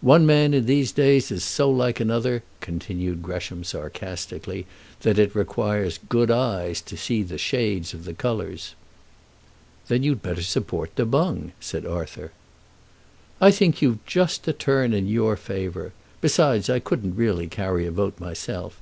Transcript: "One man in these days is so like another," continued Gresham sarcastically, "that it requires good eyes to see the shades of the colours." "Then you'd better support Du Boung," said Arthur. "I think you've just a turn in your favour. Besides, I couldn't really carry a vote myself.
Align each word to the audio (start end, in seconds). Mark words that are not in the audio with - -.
"One 0.00 0.24
man 0.24 0.54
in 0.54 0.64
these 0.64 0.92
days 0.92 1.30
is 1.30 1.44
so 1.44 1.68
like 1.70 2.00
another," 2.00 2.42
continued 2.62 3.20
Gresham 3.22 3.64
sarcastically, 3.64 4.64
"that 5.02 5.18
it 5.18 5.34
requires 5.34 5.98
good 6.08 6.30
eyes 6.30 6.80
to 6.80 6.96
see 6.96 7.22
the 7.22 7.36
shades 7.36 7.92
of 7.92 8.06
the 8.06 8.14
colours." 8.14 8.74
"Then 9.88 10.02
you'd 10.02 10.22
better 10.22 10.40
support 10.40 10.96
Du 10.96 11.04
Boung," 11.04 11.52
said 11.60 11.84
Arthur. 11.84 12.32
"I 13.42 13.50
think 13.50 13.82
you've 13.82 14.02
just 14.06 14.48
a 14.48 14.54
turn 14.54 14.94
in 14.94 15.06
your 15.06 15.36
favour. 15.36 15.92
Besides, 16.22 16.70
I 16.70 16.78
couldn't 16.78 17.16
really 17.16 17.46
carry 17.46 17.84
a 17.84 17.90
vote 17.90 18.18
myself. 18.18 18.80